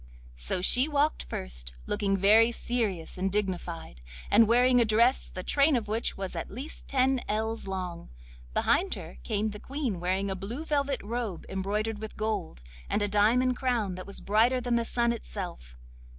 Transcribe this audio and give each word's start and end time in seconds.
So 0.37 0.61
she 0.63 0.87
walked 0.87 1.25
first, 1.25 1.75
looking 1.85 2.17
very 2.17 2.51
serious 2.51 3.19
and 3.19 3.31
dignified, 3.31 4.01
and 4.31 4.47
wearing 4.47 4.81
a 4.81 4.83
dress 4.83 5.29
the 5.29 5.43
train 5.43 5.75
of 5.75 5.87
which 5.87 6.17
was 6.17 6.35
at 6.35 6.49
least 6.49 6.87
ten 6.87 7.21
ells 7.29 7.67
long. 7.67 8.09
Behind 8.55 8.95
her 8.95 9.19
came 9.21 9.51
the 9.51 9.59
Queen 9.59 9.99
wearing 9.99 10.31
a 10.31 10.35
blue 10.35 10.65
velvet 10.65 11.03
robe 11.03 11.45
embroidered 11.49 11.99
with 11.99 12.17
gold, 12.17 12.63
and 12.89 13.03
a 13.03 13.07
diamond 13.07 13.57
crown 13.57 13.93
that 13.93 14.07
was 14.07 14.21
brighter 14.21 14.59
than 14.59 14.73
the 14.75 14.85
sun 14.85 15.13
itself. 15.13 15.77